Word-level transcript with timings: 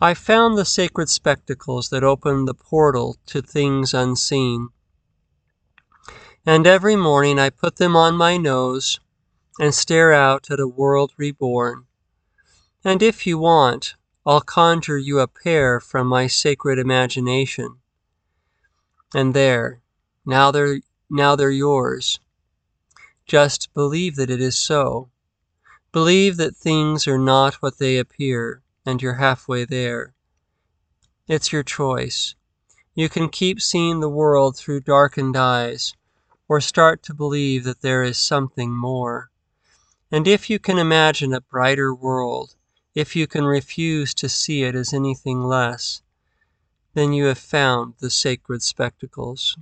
I 0.00 0.12
found 0.12 0.58
the 0.58 0.66
sacred 0.66 1.08
spectacles 1.08 1.88
that 1.88 2.04
open 2.04 2.44
the 2.44 2.52
portal 2.54 3.16
to 3.26 3.40
things 3.40 3.94
unseen. 3.94 4.68
And 6.44 6.66
every 6.66 6.96
morning 6.96 7.38
I 7.38 7.48
put 7.48 7.76
them 7.76 7.96
on 7.96 8.14
my 8.14 8.36
nose 8.36 9.00
and 9.58 9.74
stare 9.74 10.12
out 10.12 10.50
at 10.50 10.60
a 10.60 10.68
world 10.68 11.12
reborn. 11.16 11.86
And 12.84 13.02
if 13.02 13.26
you 13.26 13.38
want, 13.38 13.94
I'll 14.26 14.42
conjure 14.42 14.98
you 14.98 15.18
a 15.18 15.26
pair 15.26 15.80
from 15.80 16.08
my 16.08 16.26
sacred 16.26 16.78
imagination. 16.78 17.78
And 19.14 19.32
there, 19.32 19.80
now 20.26 20.50
they're, 20.50 20.80
now 21.08 21.36
they're 21.36 21.50
yours. 21.50 22.20
Just 23.24 23.72
believe 23.72 24.16
that 24.16 24.30
it 24.30 24.42
is 24.42 24.58
so. 24.58 25.08
Believe 25.90 26.36
that 26.36 26.54
things 26.54 27.08
are 27.08 27.18
not 27.18 27.54
what 27.54 27.78
they 27.78 27.96
appear, 27.96 28.62
and 28.86 29.02
you're 29.02 29.14
halfway 29.14 29.64
there. 29.64 30.14
It's 31.26 31.52
your 31.52 31.64
choice. 31.64 32.36
You 32.94 33.08
can 33.08 33.28
keep 33.28 33.60
seeing 33.60 34.00
the 34.00 34.08
world 34.08 34.56
through 34.56 34.80
darkened 34.80 35.36
eyes, 35.36 35.92
or 36.48 36.60
start 36.60 37.02
to 37.02 37.12
believe 37.12 37.64
that 37.64 37.82
there 37.82 38.02
is 38.02 38.16
something 38.16 38.72
more. 38.72 39.30
And 40.10 40.28
if 40.28 40.48
you 40.48 40.58
can 40.60 40.78
imagine 40.78 41.34
a 41.34 41.40
brighter 41.40 41.92
world, 41.92 42.54
if 42.94 43.16
you 43.16 43.26
can 43.26 43.44
refuse 43.44 44.14
to 44.14 44.28
see 44.28 44.62
it 44.62 44.74
as 44.74 44.94
anything 44.94 45.42
less, 45.42 46.00
then 46.94 47.12
you 47.12 47.24
have 47.26 47.38
found 47.38 47.94
the 47.98 48.08
sacred 48.08 48.62
spectacles. 48.62 49.58